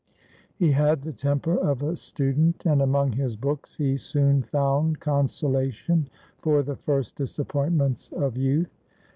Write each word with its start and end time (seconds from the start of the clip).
He 0.55 0.71
had 0.71 1.03
the 1.03 1.13
temper 1.13 1.55
of 1.59 1.83
a 1.83 1.95
student, 1.95 2.65
and 2.65 2.81
among 2.81 3.11
his 3.11 3.35
books 3.35 3.75
he 3.77 3.97
soon 3.97 4.41
found 4.41 4.99
consolation 4.99 6.09
for 6.39 6.63
the 6.63 6.75
first 6.75 7.15
disappointments 7.15 8.11
of 8.11 8.35
youth. 8.35 8.75